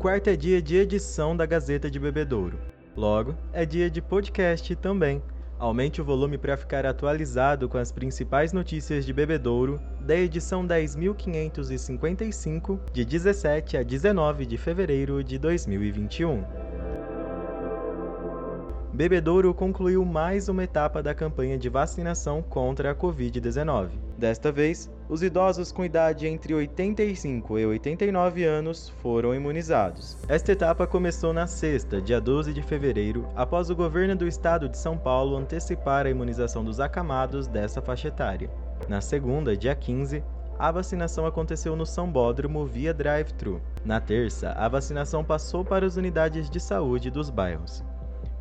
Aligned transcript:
Quarta 0.00 0.30
é 0.30 0.36
dia 0.36 0.60
de 0.60 0.76
edição 0.76 1.36
da 1.36 1.46
Gazeta 1.46 1.90
de 1.90 1.98
Bebedouro. 1.98 2.58
Logo, 2.94 3.34
é 3.52 3.64
dia 3.64 3.90
de 3.90 4.02
podcast 4.02 4.76
também. 4.76 5.22
Aumente 5.58 6.02
o 6.02 6.04
volume 6.04 6.36
para 6.36 6.54
ficar 6.56 6.84
atualizado 6.84 7.68
com 7.68 7.78
as 7.78 7.90
principais 7.90 8.52
notícias 8.52 9.06
de 9.06 9.12
Bebedouro 9.12 9.80
da 10.00 10.14
edição 10.14 10.64
10.555, 10.66 12.78
de 12.92 13.06
17 13.06 13.78
a 13.78 13.82
19 13.82 14.44
de 14.44 14.58
fevereiro 14.58 15.24
de 15.24 15.38
2021. 15.38 16.65
Bebedouro 18.96 19.52
concluiu 19.52 20.02
mais 20.06 20.48
uma 20.48 20.64
etapa 20.64 21.02
da 21.02 21.14
campanha 21.14 21.58
de 21.58 21.68
vacinação 21.68 22.40
contra 22.40 22.92
a 22.92 22.94
Covid-19. 22.94 23.90
Desta 24.16 24.50
vez, 24.50 24.90
os 25.06 25.22
idosos 25.22 25.70
com 25.70 25.84
idade 25.84 26.26
entre 26.26 26.54
85 26.54 27.58
e 27.58 27.66
89 27.66 28.44
anos 28.44 28.88
foram 29.02 29.34
imunizados. 29.34 30.16
Esta 30.26 30.52
etapa 30.52 30.86
começou 30.86 31.34
na 31.34 31.46
sexta, 31.46 32.00
dia 32.00 32.18
12 32.18 32.54
de 32.54 32.62
fevereiro, 32.62 33.28
após 33.36 33.68
o 33.68 33.76
governo 33.76 34.16
do 34.16 34.26
estado 34.26 34.66
de 34.66 34.78
São 34.78 34.96
Paulo 34.96 35.36
antecipar 35.36 36.06
a 36.06 36.10
imunização 36.10 36.64
dos 36.64 36.80
acamados 36.80 37.46
dessa 37.46 37.82
faixa 37.82 38.08
etária. 38.08 38.50
Na 38.88 39.02
segunda, 39.02 39.54
dia 39.54 39.74
15, 39.74 40.24
a 40.58 40.72
vacinação 40.72 41.26
aconteceu 41.26 41.76
no 41.76 41.84
São 41.84 42.10
Bódromo 42.10 42.64
via 42.64 42.94
drive-thru. 42.94 43.60
Na 43.84 44.00
terça, 44.00 44.52
a 44.52 44.66
vacinação 44.70 45.22
passou 45.22 45.62
para 45.62 45.84
as 45.84 45.96
unidades 45.96 46.48
de 46.48 46.58
saúde 46.58 47.10
dos 47.10 47.28
bairros. 47.28 47.84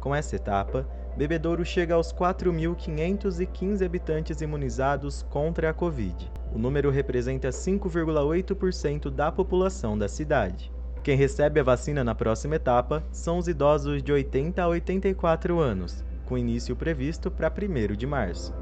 Com 0.06 0.14
essa 0.14 0.36
etapa, 0.36 0.88
Bebedouro 1.18 1.66
chega 1.66 1.96
aos 1.96 2.14
4.515 2.14 3.84
habitantes 3.84 4.40
imunizados 4.40 5.24
contra 5.32 5.72
a 5.72 5.74
Covid. 5.74 6.32
O 6.54 6.60
número 6.60 6.92
representa 6.92 7.50
5,8% 7.50 9.10
da 9.10 9.32
população 9.32 9.98
da 9.98 10.08
cidade. 10.08 10.72
Quem 11.02 11.18
recebe 11.18 11.60
a 11.60 11.64
vacina 11.64 12.04
na 12.04 12.14
próxima 12.14 12.58
etapa 12.58 13.04
são 13.12 13.40
os 13.40 13.48
idosos 13.48 14.04
de 14.04 14.12
80 14.12 14.62
a 14.62 14.68
84 14.68 15.60
anos, 15.60 16.06
com 16.28 16.38
início 16.38 16.76
previsto 16.76 17.32
para 17.32 17.52
1 17.52 17.96
de 17.96 18.06
março. 18.06 18.54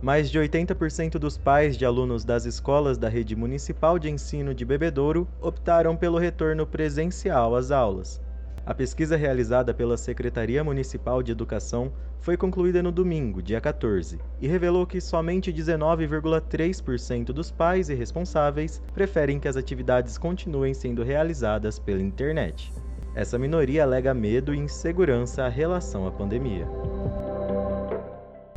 Mais 0.00 0.30
de 0.30 0.38
80% 0.38 1.18
dos 1.18 1.36
pais 1.36 1.76
de 1.76 1.84
alunos 1.84 2.24
das 2.24 2.46
escolas 2.46 2.96
da 2.96 3.10
rede 3.10 3.36
municipal 3.36 3.98
de 3.98 4.08
ensino 4.08 4.54
de 4.54 4.64
Bebedouro 4.64 5.28
optaram 5.38 5.94
pelo 5.94 6.16
retorno 6.16 6.66
presencial 6.66 7.54
às 7.54 7.70
aulas. 7.70 8.26
A 8.68 8.74
pesquisa 8.74 9.16
realizada 9.16 9.72
pela 9.72 9.96
Secretaria 9.96 10.62
Municipal 10.62 11.22
de 11.22 11.32
Educação 11.32 11.90
foi 12.20 12.36
concluída 12.36 12.82
no 12.82 12.92
domingo, 12.92 13.40
dia 13.40 13.62
14, 13.62 14.20
e 14.42 14.46
revelou 14.46 14.86
que 14.86 15.00
somente 15.00 15.50
19,3% 15.50 17.32
dos 17.32 17.50
pais 17.50 17.88
e 17.88 17.94
responsáveis 17.94 18.82
preferem 18.92 19.40
que 19.40 19.48
as 19.48 19.56
atividades 19.56 20.18
continuem 20.18 20.74
sendo 20.74 21.02
realizadas 21.02 21.78
pela 21.78 22.02
internet. 22.02 22.70
Essa 23.14 23.38
minoria 23.38 23.84
alega 23.84 24.12
medo 24.12 24.52
e 24.52 24.58
insegurança 24.58 25.44
à 25.44 25.48
relação 25.48 26.06
à 26.06 26.10
pandemia. 26.10 26.68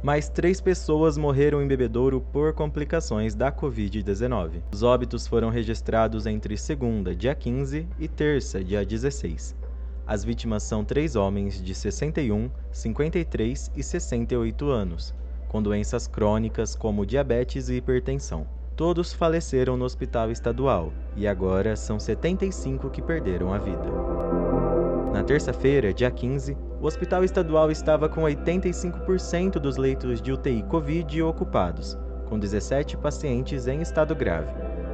Mais 0.04 0.28
três 0.28 0.60
pessoas 0.60 1.18
morreram 1.18 1.64
em 1.64 1.68
Bebedouro 1.68 2.20
por 2.20 2.52
complicações 2.54 3.34
da 3.34 3.50
Covid-19. 3.50 4.62
Os 4.74 4.84
óbitos 4.84 5.26
foram 5.26 5.50
registrados 5.50 6.26
entre 6.26 6.58
segunda, 6.58 7.16
dia 7.16 7.34
15, 7.34 7.88
e 7.98 8.08
terça, 8.10 8.62
dia 8.62 8.86
16. 8.86 9.61
As 10.12 10.26
vítimas 10.26 10.64
são 10.64 10.84
três 10.84 11.16
homens 11.16 11.64
de 11.64 11.74
61, 11.74 12.52
53 12.70 13.72
e 13.74 13.82
68 13.82 14.70
anos, 14.70 15.16
com 15.48 15.64
doenças 15.64 16.06
crônicas 16.06 16.76
como 16.76 17.06
diabetes 17.06 17.70
e 17.70 17.76
hipertensão. 17.76 18.46
Todos 18.76 19.14
faleceram 19.14 19.78
no 19.78 19.86
hospital 19.86 20.30
estadual 20.30 20.92
e 21.16 21.26
agora 21.26 21.78
são 21.78 21.98
75 21.98 22.90
que 22.90 23.02
perderam 23.02 23.54
a 23.54 23.58
vida. 23.58 23.90
Na 25.14 25.24
terça-feira, 25.24 25.94
dia 25.94 26.12
15, 26.12 26.58
o 26.82 26.86
hospital 26.86 27.24
estadual 27.24 27.72
estava 27.72 28.10
com 28.10 28.24
85% 28.24 29.60
dos 29.60 29.78
leitos 29.78 30.22
de 30.22 30.34
UTI 30.34 30.62
Covid 30.64 31.24
ocupados, 31.24 31.98
com 32.28 32.38
17 32.38 32.98
pacientes 32.98 33.66
em 33.66 33.82
estado 33.82 34.14
grave. 34.14 34.52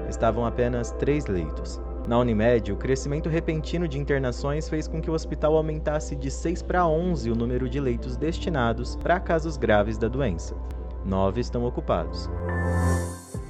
Estavam 0.08 0.46
apenas 0.46 0.92
três 0.92 1.26
leitos. 1.26 1.82
Na 2.08 2.18
Unimed, 2.18 2.72
o 2.72 2.78
crescimento 2.78 3.28
repentino 3.28 3.86
de 3.86 4.00
internações 4.00 4.70
fez 4.70 4.88
com 4.88 5.02
que 5.02 5.12
o 5.12 5.14
hospital 5.14 5.58
aumentasse 5.58 6.16
de 6.16 6.32
6 6.32 6.62
para 6.62 6.88
11 6.88 7.30
o 7.30 7.36
número 7.36 7.68
de 7.68 7.82
leitos 7.82 8.16
destinados 8.16 8.96
para 8.96 9.20
casos 9.20 9.58
graves 9.58 9.98
da 9.98 10.08
doença. 10.08 10.56
Nove 11.04 11.42
estão 11.42 11.66
ocupados. 11.66 12.30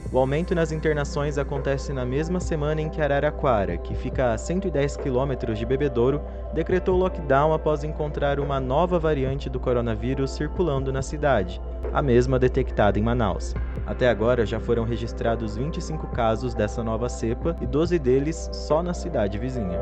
O 0.09 0.17
aumento 0.17 0.55
nas 0.55 0.71
internações 0.71 1.37
acontece 1.37 1.91
na 1.91 2.05
mesma 2.05 2.39
semana 2.39 2.79
em 2.79 2.89
que 2.89 3.01
Araraquara, 3.01 3.77
que 3.77 3.93
fica 3.93 4.31
a 4.31 4.37
110 4.37 4.95
quilômetros 4.95 5.59
de 5.59 5.65
Bebedouro, 5.65 6.21
decretou 6.53 6.95
lockdown 6.97 7.53
após 7.53 7.83
encontrar 7.83 8.39
uma 8.39 8.57
nova 8.57 8.97
variante 8.97 9.49
do 9.49 9.59
coronavírus 9.59 10.31
circulando 10.31 10.93
na 10.93 11.01
cidade, 11.01 11.61
a 11.91 12.01
mesma 12.01 12.39
detectada 12.39 12.97
em 12.97 13.03
Manaus. 13.03 13.53
Até 13.85 14.09
agora 14.09 14.45
já 14.45 14.61
foram 14.61 14.85
registrados 14.85 15.57
25 15.57 16.07
casos 16.07 16.53
dessa 16.53 16.81
nova 16.81 17.09
cepa 17.09 17.55
e 17.61 17.65
12 17.65 17.99
deles 17.99 18.49
só 18.53 18.81
na 18.81 18.93
cidade 18.93 19.37
vizinha. 19.37 19.77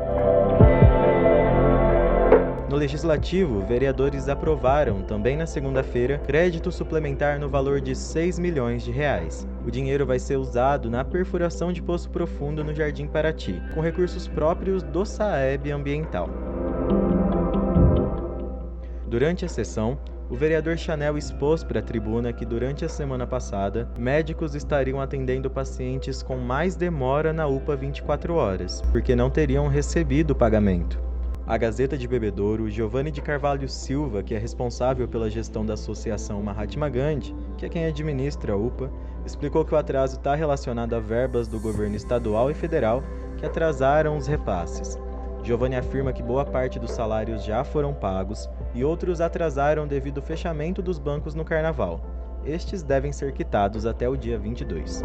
No 2.76 2.80
Legislativo, 2.80 3.60
vereadores 3.60 4.28
aprovaram, 4.28 5.00
também 5.00 5.34
na 5.34 5.46
segunda-feira, 5.46 6.18
crédito 6.18 6.70
suplementar 6.70 7.40
no 7.40 7.48
valor 7.48 7.80
de 7.80 7.96
6 7.96 8.38
milhões 8.38 8.82
de 8.82 8.90
reais. 8.90 9.48
O 9.66 9.70
dinheiro 9.70 10.04
vai 10.04 10.18
ser 10.18 10.36
usado 10.36 10.90
na 10.90 11.02
perfuração 11.02 11.72
de 11.72 11.80
poço 11.80 12.10
profundo 12.10 12.62
no 12.62 12.74
Jardim 12.74 13.06
Paraty, 13.06 13.62
com 13.72 13.80
recursos 13.80 14.28
próprios 14.28 14.82
do 14.82 15.06
Saeb 15.06 15.70
Ambiental. 15.70 16.28
Durante 19.06 19.46
a 19.46 19.48
sessão, 19.48 19.98
o 20.28 20.34
vereador 20.34 20.76
Chanel 20.76 21.16
expôs 21.16 21.64
para 21.64 21.80
a 21.80 21.82
tribuna 21.82 22.30
que 22.30 22.44
durante 22.44 22.84
a 22.84 22.90
semana 22.90 23.26
passada, 23.26 23.88
médicos 23.98 24.54
estariam 24.54 25.00
atendendo 25.00 25.48
pacientes 25.48 26.22
com 26.22 26.36
mais 26.36 26.76
demora 26.76 27.32
na 27.32 27.46
UPA 27.46 27.74
24 27.74 28.34
horas, 28.34 28.82
porque 28.92 29.16
não 29.16 29.30
teriam 29.30 29.66
recebido 29.66 30.32
o 30.32 30.36
pagamento. 30.36 31.06
A 31.46 31.56
Gazeta 31.56 31.96
de 31.96 32.08
Bebedouro, 32.08 32.68
Giovanni 32.68 33.12
de 33.12 33.22
Carvalho 33.22 33.68
Silva, 33.68 34.20
que 34.20 34.34
é 34.34 34.38
responsável 34.38 35.06
pela 35.06 35.30
gestão 35.30 35.64
da 35.64 35.74
Associação 35.74 36.42
Mahatma 36.42 36.88
Gandhi, 36.88 37.36
que 37.56 37.64
é 37.64 37.68
quem 37.68 37.86
administra 37.86 38.52
a 38.52 38.56
UPA, 38.56 38.90
explicou 39.24 39.64
que 39.64 39.72
o 39.72 39.76
atraso 39.78 40.16
está 40.16 40.34
relacionado 40.34 40.94
a 40.94 40.98
verbas 40.98 41.46
do 41.46 41.60
governo 41.60 41.94
estadual 41.94 42.50
e 42.50 42.54
federal 42.54 43.00
que 43.36 43.46
atrasaram 43.46 44.16
os 44.16 44.26
repasses. 44.26 44.98
Giovanni 45.44 45.76
afirma 45.76 46.12
que 46.12 46.20
boa 46.20 46.44
parte 46.44 46.80
dos 46.80 46.90
salários 46.90 47.44
já 47.44 47.62
foram 47.62 47.94
pagos 47.94 48.50
e 48.74 48.82
outros 48.82 49.20
atrasaram 49.20 49.86
devido 49.86 50.18
ao 50.18 50.26
fechamento 50.26 50.82
dos 50.82 50.98
bancos 50.98 51.36
no 51.36 51.44
carnaval. 51.44 52.00
Estes 52.44 52.82
devem 52.82 53.12
ser 53.12 53.32
quitados 53.32 53.86
até 53.86 54.08
o 54.08 54.16
dia 54.16 54.36
22. 54.36 55.04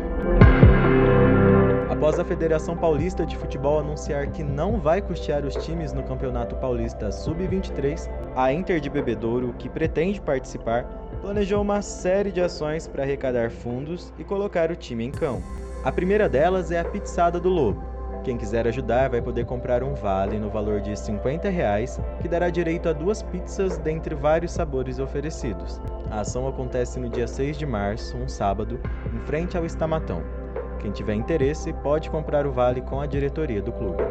Após 2.01 2.17
a 2.17 2.25
Federação 2.25 2.75
Paulista 2.75 3.23
de 3.23 3.37
Futebol 3.37 3.79
anunciar 3.79 4.31
que 4.31 4.43
não 4.43 4.79
vai 4.79 5.03
custear 5.03 5.45
os 5.45 5.55
times 5.57 5.93
no 5.93 6.01
Campeonato 6.01 6.55
Paulista 6.55 7.11
Sub-23, 7.11 8.09
a 8.35 8.51
Inter 8.51 8.79
de 8.79 8.89
Bebedouro, 8.89 9.53
que 9.53 9.69
pretende 9.69 10.19
participar, 10.19 10.83
planejou 11.21 11.61
uma 11.61 11.83
série 11.83 12.31
de 12.31 12.41
ações 12.41 12.87
para 12.87 13.03
arrecadar 13.03 13.51
fundos 13.51 14.11
e 14.17 14.23
colocar 14.23 14.71
o 14.71 14.75
time 14.75 15.05
em 15.05 15.11
campo. 15.11 15.43
A 15.83 15.91
primeira 15.91 16.27
delas 16.27 16.71
é 16.71 16.79
a 16.79 16.85
Pizzada 16.85 17.39
do 17.39 17.49
Lobo, 17.49 17.83
quem 18.23 18.35
quiser 18.35 18.67
ajudar 18.67 19.09
vai 19.09 19.21
poder 19.21 19.45
comprar 19.45 19.83
um 19.83 19.93
vale 19.93 20.39
no 20.39 20.49
valor 20.49 20.81
de 20.81 20.97
50 20.97 21.49
reais, 21.49 21.99
que 22.19 22.27
dará 22.27 22.49
direito 22.49 22.89
a 22.89 22.93
duas 22.93 23.21
pizzas 23.21 23.77
dentre 23.77 24.15
vários 24.15 24.51
sabores 24.51 24.97
oferecidos. 24.97 25.79
A 26.09 26.21
ação 26.21 26.47
acontece 26.47 26.99
no 26.99 27.09
dia 27.09 27.27
6 27.27 27.57
de 27.57 27.65
março, 27.65 28.17
um 28.17 28.27
sábado, 28.27 28.79
em 29.13 29.19
frente 29.25 29.55
ao 29.57 29.65
Estamatão. 29.65 30.40
Quem 30.81 30.91
tiver 30.91 31.13
interesse 31.13 31.71
pode 31.73 32.09
comprar 32.09 32.47
o 32.47 32.51
vale 32.51 32.81
com 32.81 32.99
a 32.99 33.05
diretoria 33.05 33.61
do 33.61 33.71
clube. 33.71 34.01